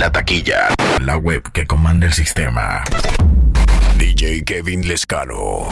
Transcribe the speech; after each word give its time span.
La 0.00 0.10
taquilla. 0.10 0.74
La 1.02 1.18
web 1.18 1.42
que 1.52 1.66
comanda 1.66 2.06
el 2.06 2.14
sistema. 2.14 2.82
DJ 3.98 4.44
Kevin 4.46 4.88
Lescano. 4.88 5.68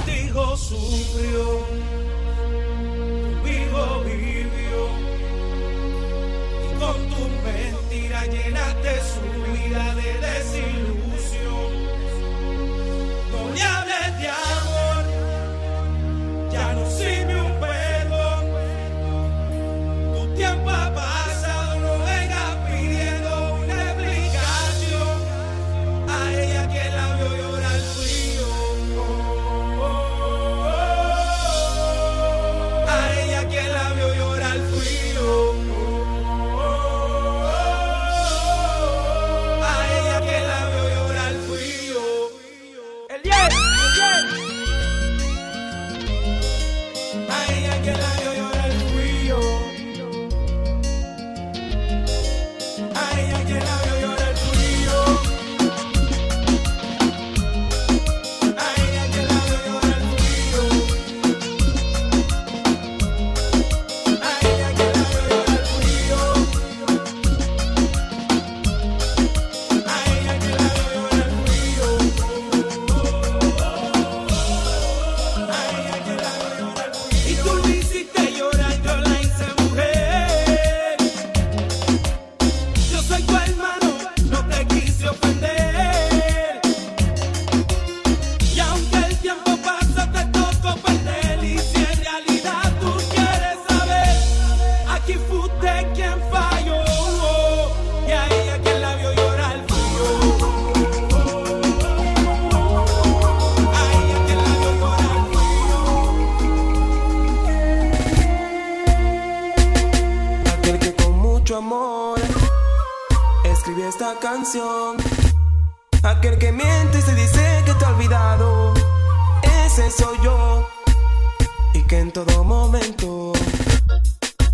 en 121.99 122.13
todo 122.13 122.45
momento 122.45 123.33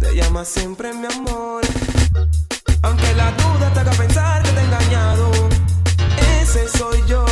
te 0.01 0.15
llamas 0.17 0.49
siempre 0.49 0.95
mi 0.95 1.07
amor. 1.07 1.63
Aunque 2.83 3.15
la 3.15 3.31
duda 3.33 3.71
te 3.73 3.81
haga 3.81 3.93
pensar 3.93 4.43
que 4.43 4.51
te 4.51 4.61
he 4.61 4.65
engañado, 4.65 5.31
ese 6.41 6.69
soy 6.69 7.03
yo. 7.07 7.24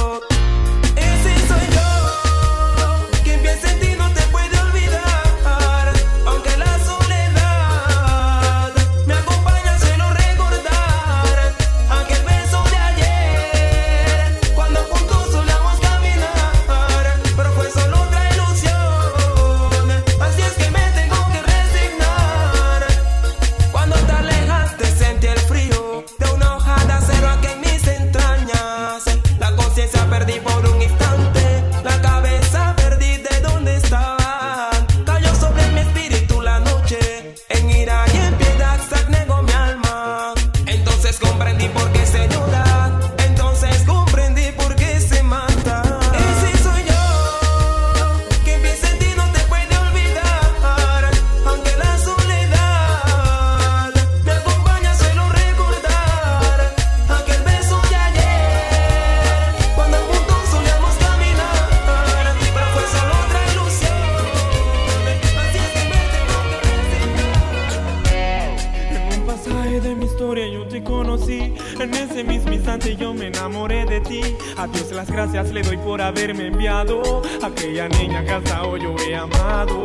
aquella 77.82 78.02
niña 78.02 78.24
que 78.24 78.32
hasta 78.32 78.62
hoy 78.62 78.80
yo 78.82 78.94
he 79.06 79.14
amado. 79.16 79.84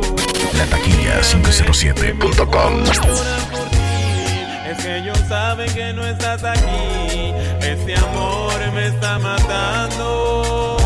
La 0.56 0.66
taquilla507.com. 0.66 2.82
Es 4.70 4.84
que 4.84 4.98
ellos 4.98 5.18
saben 5.28 5.72
que 5.72 5.92
no 5.92 6.06
estás 6.06 6.42
aquí. 6.44 7.32
Ese 7.60 7.96
amor 7.96 8.54
me 8.74 8.86
está 8.86 9.18
matando. 9.18 10.76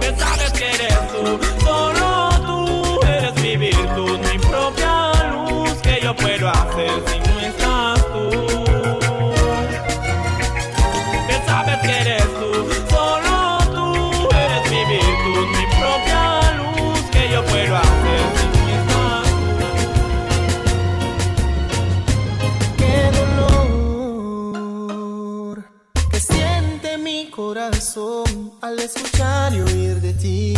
Que 0.00 0.14
sabes 0.16 0.52
que 0.52 0.74
eres 0.74 0.98
tú, 1.12 1.38
solo 1.64 2.30
tú 2.46 3.00
eres 3.06 3.34
mi 3.42 3.56
virtud, 3.56 4.18
mi 4.18 4.38
propia 4.38 5.12
luz 5.32 5.72
que 5.82 6.00
yo 6.02 6.14
puedo 6.16 6.48
hacer 6.48 6.90
sin 7.06 7.27
corazón 27.38 28.50
al 28.62 28.80
escuchar 28.80 29.54
y 29.54 29.60
oír 29.60 30.00
de 30.00 30.12
ti, 30.12 30.54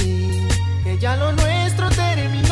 que 0.82 0.96
ya 0.98 1.14
lo 1.14 1.30
nuestro 1.32 1.90
terminó. 1.90 2.49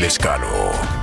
Lescano. 0.00 0.99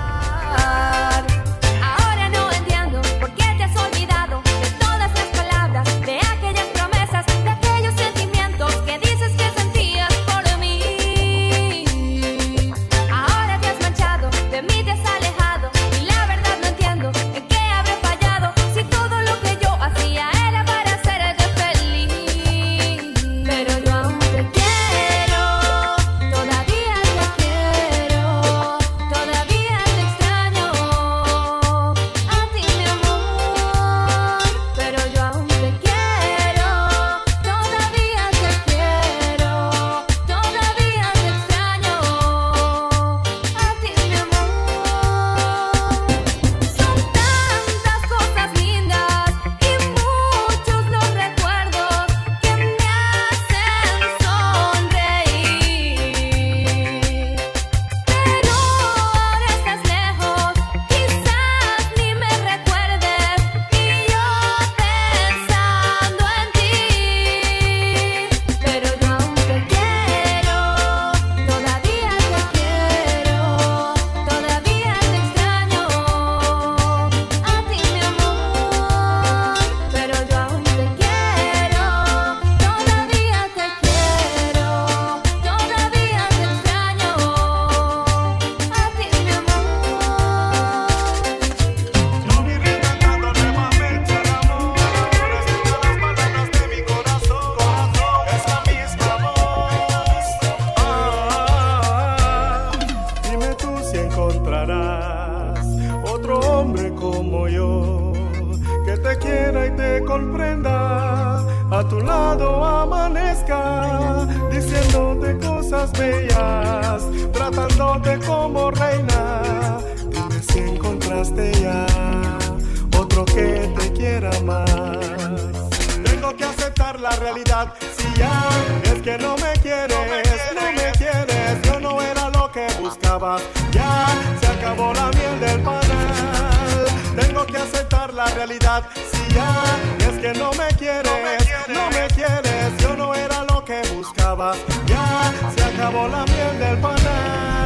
realidad. 127.12 127.74
Si 127.98 128.14
ya 128.20 128.50
es 128.84 129.02
que 129.02 129.18
no 129.18 129.36
me 129.38 129.54
quieres, 129.62 130.40
no 130.56 130.72
me 130.72 130.92
quieres, 130.98 131.62
yo 131.64 131.80
no 131.80 132.02
era 132.02 132.30
lo 132.30 132.52
que 132.52 132.68
buscaba. 132.80 133.38
Ya 133.72 134.08
se 134.40 134.48
acabó 134.48 134.94
la 134.94 135.10
miel 135.12 135.40
del 135.40 135.62
panal. 135.62 136.86
Tengo 137.20 137.46
que 137.46 137.58
aceptar 137.58 138.14
la 138.14 138.26
realidad. 138.28 138.84
Si 139.12 139.34
ya 139.34 139.64
es 140.00 140.20
que 140.20 140.34
no 140.38 140.52
me 140.52 140.68
quieres, 140.78 141.48
no 141.68 141.90
me 141.90 142.08
quieres, 142.16 142.78
yo 142.80 142.96
no 142.96 143.14
era 143.14 143.44
lo 143.44 143.64
que 143.64 143.82
buscaba. 143.94 144.54
Ya 144.86 145.34
se 145.56 145.64
acabó 145.64 146.08
la 146.08 146.26
miel 146.26 146.60
del 146.60 146.78
panal. 146.80 147.57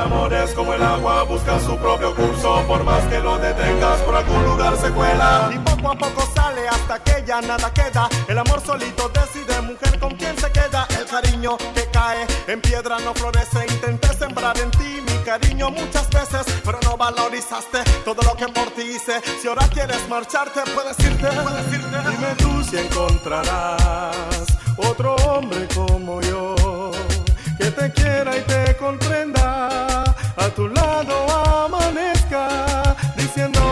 El 0.00 0.06
amor 0.06 0.32
es 0.32 0.52
como 0.52 0.72
el 0.72 0.82
agua, 0.82 1.24
busca 1.24 1.60
su 1.60 1.76
propio 1.76 2.14
curso, 2.14 2.64
por 2.66 2.82
más 2.84 3.04
que 3.08 3.18
lo 3.18 3.36
detengas, 3.36 4.00
por 4.00 4.16
algún 4.16 4.42
lugar 4.44 4.74
se 4.78 4.90
cuela. 4.92 5.50
Y 5.54 5.58
poco 5.58 5.90
a 5.90 5.94
poco 5.94 6.26
sale 6.34 6.66
hasta 6.66 6.98
que 7.00 7.22
ya 7.26 7.42
nada 7.42 7.70
queda. 7.74 8.08
El 8.26 8.38
amor 8.38 8.62
solito 8.64 9.10
decide, 9.10 9.60
mujer, 9.60 9.98
con 9.98 10.14
quién 10.16 10.34
se 10.38 10.50
queda. 10.52 10.88
El 10.98 11.04
cariño 11.04 11.58
que 11.74 11.86
cae 11.92 12.26
en 12.46 12.62
piedra 12.62 12.98
no 13.00 13.12
florece. 13.12 13.66
Intenté 13.68 14.08
sembrar 14.14 14.58
en 14.58 14.70
ti 14.70 15.02
mi 15.06 15.18
cariño 15.22 15.70
muchas 15.70 16.08
veces, 16.08 16.46
pero 16.64 16.78
no 16.82 16.96
valorizaste 16.96 17.84
todo 18.02 18.22
lo 18.22 18.34
que 18.36 18.48
por 18.48 18.70
ti 18.70 18.80
hice. 18.96 19.20
Si 19.42 19.48
ahora 19.48 19.68
quieres 19.68 20.08
marcharte, 20.08 20.62
puedes 20.74 20.98
irte. 21.00 21.26
Puedes 21.42 21.72
irte. 21.74 21.98
Dime 22.10 22.34
tú 22.38 22.64
si 22.64 22.78
encontrarás 22.78 24.16
otro 24.78 25.14
hombre 25.16 25.68
como 25.74 26.22
yo 26.22 26.90
que 27.60 27.70
te 27.72 27.92
quiera 27.92 28.36
y 28.38 28.40
te 28.40 28.74
comprenda, 28.76 30.02
a 30.36 30.48
tu 30.56 30.66
lado 30.68 31.14
amanezca, 31.66 32.96
diciendo 33.16 33.69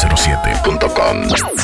907.com. 0.00 1.59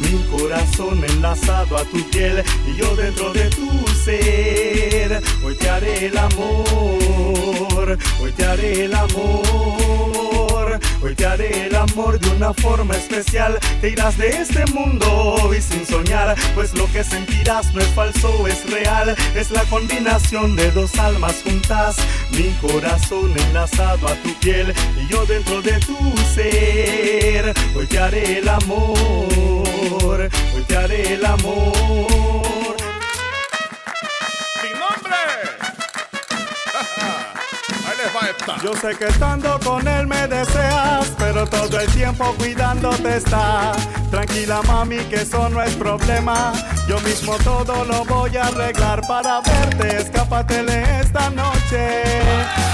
mi 0.00 0.22
corazón 0.36 1.04
enlazado 1.04 1.76
a 1.76 1.84
tu 1.84 2.02
piel 2.10 2.42
y 2.66 2.76
yo 2.76 2.94
dentro 2.96 3.32
de 3.32 3.48
tu 3.50 3.68
ser. 4.04 5.22
Hoy 5.44 5.54
te 5.56 5.68
haré 5.68 6.06
el 6.06 6.18
amor, 6.18 7.98
hoy 8.20 8.32
te 8.32 8.44
haré 8.44 8.84
el 8.84 8.94
amor, 8.94 10.80
hoy 11.02 11.14
te 11.14 11.26
haré 11.26 11.66
el 11.66 11.74
amor 11.76 12.18
de 12.18 12.31
forma 12.54 12.94
especial. 12.94 13.58
Te 13.80 13.90
irás 13.90 14.16
de 14.18 14.28
este 14.28 14.64
mundo 14.72 15.50
y 15.56 15.60
sin 15.60 15.86
soñar, 15.86 16.34
pues 16.54 16.74
lo 16.74 16.90
que 16.92 17.04
sentirás 17.04 17.72
no 17.74 17.80
es 17.80 17.88
falso, 17.88 18.46
es 18.46 18.68
real. 18.70 19.14
Es 19.34 19.50
la 19.50 19.62
combinación 19.64 20.56
de 20.56 20.70
dos 20.70 20.98
almas 20.98 21.42
juntas, 21.42 21.96
mi 22.32 22.50
corazón 22.60 23.32
enlazado 23.48 24.08
a 24.08 24.14
tu 24.16 24.34
piel 24.40 24.72
y 25.00 25.12
yo 25.12 25.24
dentro 25.26 25.62
de 25.62 25.78
tu 25.80 25.96
ser. 26.34 27.54
Hoy 27.74 27.86
te 27.86 27.98
haré 27.98 28.38
el 28.38 28.48
amor, 28.48 30.30
hoy 30.54 30.62
te 30.66 30.76
haré 30.76 31.14
el 31.14 31.24
amor. 31.24 32.71
Yo 38.62 38.74
sé 38.74 38.96
que 38.96 39.06
estando 39.06 39.58
con 39.60 39.86
él 39.86 40.06
me 40.06 40.26
deseas, 40.26 41.12
pero 41.18 41.46
todo 41.46 41.78
el 41.78 41.90
tiempo 41.92 42.34
cuidándote 42.36 43.16
está. 43.16 43.72
Tranquila 44.10 44.60
mami, 44.62 44.98
que 45.04 45.22
eso 45.22 45.48
no 45.48 45.62
es 45.62 45.74
problema. 45.76 46.52
Yo 46.88 47.00
mismo 47.00 47.36
todo 47.44 47.84
lo 47.84 48.04
voy 48.04 48.36
a 48.36 48.46
arreglar 48.46 49.00
para 49.06 49.40
verte. 49.40 49.98
Escápatele 49.98 51.00
esta 51.00 51.30
noche. 51.30 52.02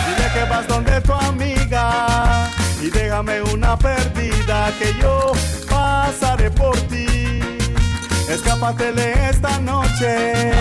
Dile 0.06 0.32
que 0.32 0.44
vas 0.48 0.66
donde 0.66 1.00
tu 1.02 1.12
amiga. 1.12 2.50
Y 2.80 2.88
déjame 2.90 3.42
una 3.42 3.76
perdida 3.78 4.72
que 4.78 4.94
yo 5.00 5.32
pasaré 5.68 6.50
por 6.50 6.76
ti. 6.88 7.40
Escápatele 8.28 9.28
esta 9.28 9.58
noche. 9.60 10.52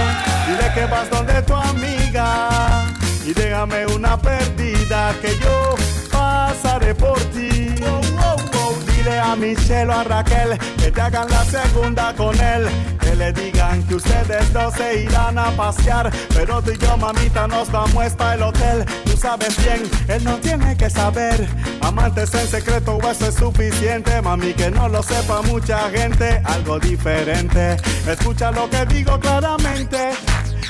Dile 0.47 0.73
que 0.73 0.85
vas 0.85 1.09
donde 1.09 1.41
tu 1.43 1.53
amiga. 1.53 2.96
Y 3.27 3.33
déjame 3.33 3.85
una 3.87 4.17
perdida 4.17 5.13
que 5.21 5.37
yo 5.39 5.75
pasaré 6.09 6.95
por 6.95 7.19
ti. 7.33 7.75
Oh, 7.85 8.35
oh. 8.53 8.73
Dile 8.89 9.19
a 9.19 9.35
Michelle 9.35 9.89
o 9.89 9.99
a 9.99 10.03
Raquel 10.05 10.57
que 10.77 10.89
te 10.89 11.01
hagan 11.01 11.29
la 11.29 11.43
segunda 11.43 12.13
con 12.15 12.39
él. 12.39 12.69
Que 13.01 13.15
le 13.15 13.33
digan 13.33 13.83
que 13.83 13.95
ustedes 13.95 14.53
dos 14.53 14.73
se 14.75 15.03
irán 15.03 15.37
a 15.37 15.51
pasear. 15.51 16.09
Pero 16.33 16.61
tú 16.61 16.71
y 16.71 16.77
yo, 16.77 16.95
mamita, 16.95 17.49
nos 17.49 17.69
vamos 17.69 18.13
para 18.13 18.35
el 18.35 18.43
hotel. 18.43 18.85
Tú 19.03 19.17
sabes 19.17 19.57
bien, 19.57 19.83
él 20.07 20.23
no 20.23 20.37
tiene 20.37 20.77
que 20.77 20.89
saber. 20.89 21.49
Amantes 21.81 22.33
en 22.33 22.47
secreto, 22.47 22.95
o 22.95 23.11
eso 23.11 23.27
es 23.27 23.35
suficiente. 23.35 24.21
Mami, 24.21 24.53
que 24.53 24.71
no 24.71 24.87
lo 24.87 25.03
sepa 25.03 25.41
mucha 25.41 25.89
gente. 25.89 26.41
Algo 26.45 26.79
diferente. 26.79 27.75
Escucha 28.07 28.51
lo 28.51 28.69
que 28.69 28.85
digo 28.85 29.19
claramente. 29.19 30.11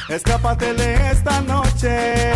Escápatele 0.10 1.12
esta 1.12 1.42
noche. 1.42 2.34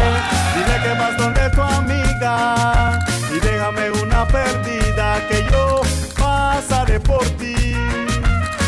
Dile 0.56 0.76
que 0.84 1.00
vas 1.00 1.18
donde 1.18 1.50
tu 1.52 1.62
amiga. 1.62 3.00
Y 3.34 3.40
déjame 3.40 3.92
una 3.92 4.28
perdida 4.28 5.26
que 5.30 5.46
yo 5.50 5.82
pasaré 6.20 7.00
por 7.00 7.24
ti. 7.38 7.56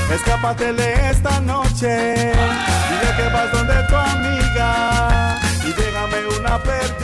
Escápatele 0.09 1.09
esta 1.09 1.41
noche. 1.41 2.15
Dile 2.89 3.09
que 3.17 3.27
vas 3.33 3.51
donde 3.51 3.83
tu 3.89 3.95
amiga. 3.95 5.37
Y 5.65 5.73
déjame 5.73 6.39
una 6.39 6.57
perdida 6.59 7.02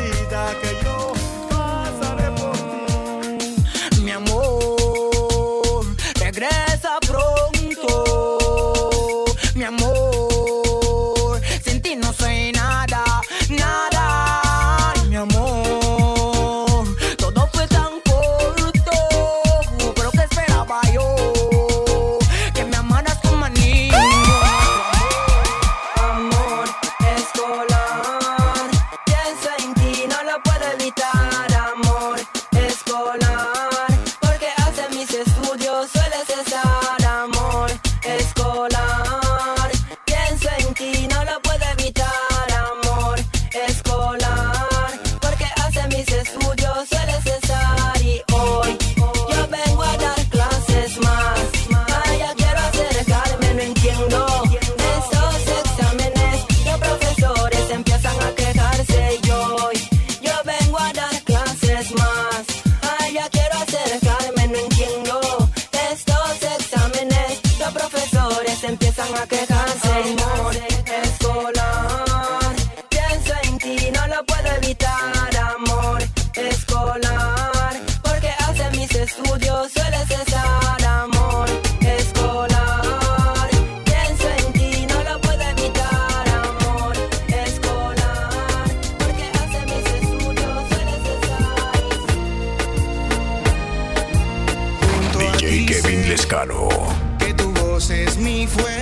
Que 96.29 97.33
tu 97.33 97.51
voz 97.53 97.89
es 97.89 98.17
mi 98.17 98.45
fuerza 98.45 98.78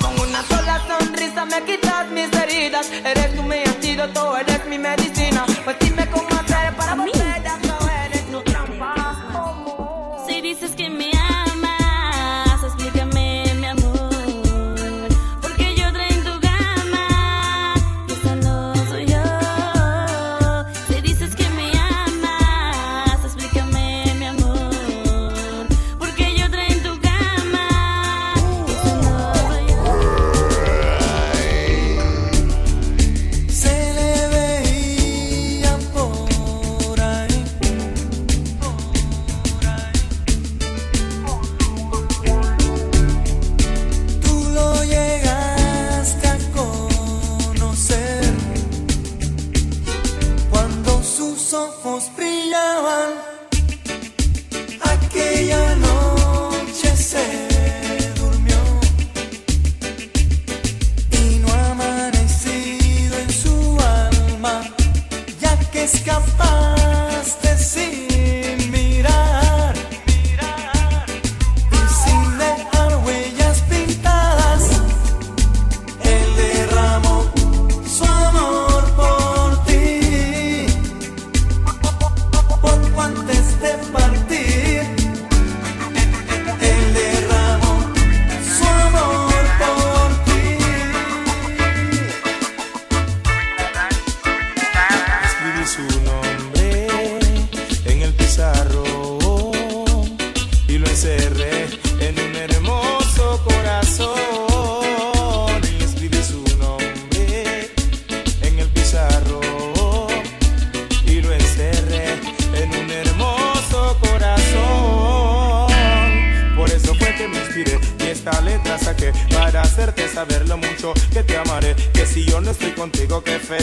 Con 0.00 0.18
una 0.18 0.42
sola 0.42 0.82
sonrisa 0.88 1.44
me 1.44 1.62
quitas 1.62 2.08
mis 2.10 2.32
heridas. 2.32 2.90
Eres 3.04 3.36
tu 3.36 3.42
mi 3.44 3.62
antídoto, 3.64 4.36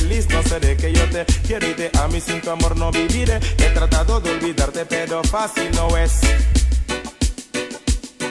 feliz, 0.03 0.27
no 0.29 0.43
seré 0.43 0.75
que 0.75 0.91
yo 0.91 1.09
te 1.09 1.25
quiero 1.47 1.67
y 1.69 1.73
te 1.73 1.91
a 1.97 2.07
mí 2.07 2.19
sin 2.19 2.41
tu 2.41 2.49
amor 2.49 2.75
no 2.77 2.91
viviré. 2.91 3.39
He 3.57 3.69
tratado 3.73 4.19
de 4.19 4.31
olvidarte, 4.31 4.85
pero 4.85 5.23
fácil 5.23 5.69
no 5.75 5.95
es. 5.97 6.19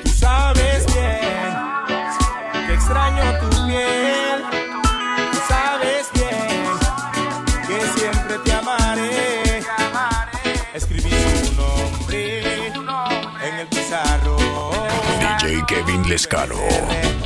Tú 0.02 0.11
sabes 0.11 0.87
bien 0.87 2.66
que 2.66 2.74
extraño 2.74 3.24
tu 3.40 3.48
piel. 3.66 4.38
Sabes 5.48 6.06
bien 6.14 6.62
que 7.68 8.00
siempre 8.00 8.38
te 8.44 8.52
amaré. 8.52 9.62
Escribí 10.74 11.11
tu 11.44 11.52
nombre 11.54 12.66
en 13.46 13.54
el 13.61 13.66
pizarro. 13.68 14.37
DJ 15.20 15.64
Kevin 15.66 16.08
Lescano. 16.08 17.21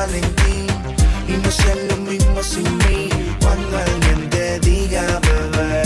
Valentín 0.00 0.66
y 1.28 1.32
no 1.32 1.50
sea 1.50 1.74
lo 1.90 1.96
mismo 1.98 2.42
sin 2.42 2.64
mí. 2.78 3.10
Cuando 3.38 3.76
alguien 3.76 4.30
te 4.30 4.58
diga 4.60 5.02
bebé 5.28 5.82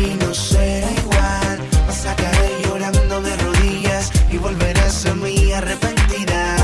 y 0.00 0.14
no 0.16 0.34
será 0.34 0.90
igual, 0.90 1.58
vas 1.86 2.06
a 2.06 2.16
caer 2.16 2.52
llorando 2.64 3.22
de 3.22 3.36
rodillas 3.36 4.10
y 4.32 4.38
volverás 4.38 5.06
a 5.06 5.14
mí 5.14 5.52
arrepentida 5.52 6.56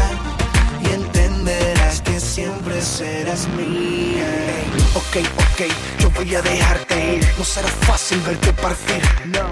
y 0.84 0.94
entenderás 0.94 2.00
que 2.00 2.18
siempre 2.18 2.82
serás 2.82 3.46
mía. 3.50 4.26
Hey, 4.48 4.84
ok, 4.96 5.14
ok, 5.44 5.60
yo 6.00 6.10
voy 6.10 6.34
a 6.34 6.42
dejarte 6.42 7.14
ir. 7.14 7.28
No 7.38 7.44
será 7.44 7.68
fácil 7.68 8.20
verte 8.22 8.52
partir, 8.54 9.02
no, 9.26 9.46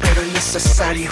pero 0.00 0.22
es 0.22 0.32
necesario 0.32 1.10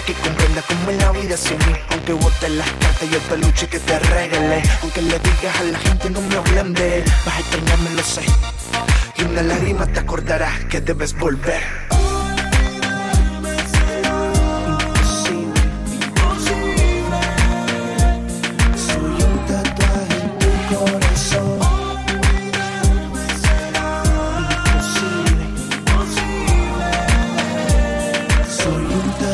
que 0.00 0.12
comprenda 0.14 0.62
cómo 0.62 0.90
es 0.90 0.96
la 0.98 1.12
vida 1.12 1.36
sin 1.36 1.58
mí. 1.58 1.74
Aunque 1.90 2.12
botes 2.12 2.50
las 2.50 2.70
cartas 2.70 3.08
y 3.10 3.14
el 3.14 3.20
peluche 3.22 3.68
que 3.68 3.78
te 3.78 3.98
regalé 3.98 4.62
Aunque 4.82 5.02
le 5.02 5.18
digas 5.18 5.60
a 5.60 5.64
la 5.64 5.78
gente 5.78 6.10
no 6.10 6.20
me 6.20 6.36
hablen 6.36 6.74
de 6.74 6.98
él 6.98 7.04
Vas 7.24 7.36
a 7.36 7.40
extrañarme, 7.40 7.90
lo 7.90 8.02
sé. 8.02 8.22
Y 9.16 9.22
una 9.22 9.42
lágrima 9.42 9.86
te 9.86 10.00
acordarás 10.00 10.64
que 10.64 10.80
debes 10.80 11.16
volver. 11.16 11.93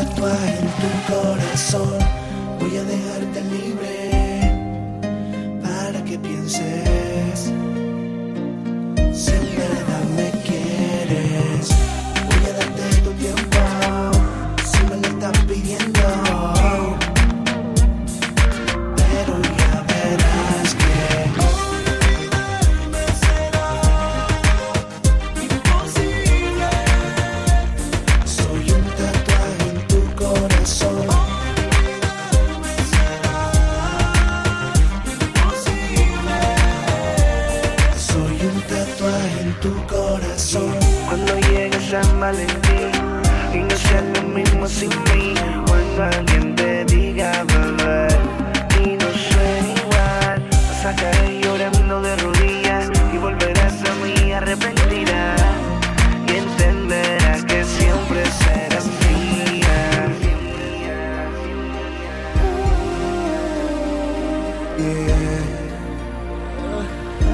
cual 0.05 0.61
to 0.79 0.89
call. 1.07 1.30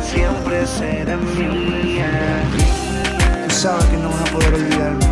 siempre 0.02 0.66
será 0.66 1.18
mía. 1.18 2.44
Tú 3.48 3.54
sabes 3.54 3.86
que 3.86 3.98
no 3.98 4.10
vas 4.10 4.22
a 4.22 4.26
poder 4.32 4.54
olvidarme. 4.54 5.07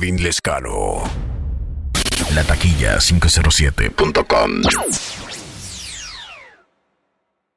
Kevin 0.00 0.22
Lescano. 0.22 1.02
La 2.34 2.42
taquilla 2.42 2.96
507.com. 2.98 4.62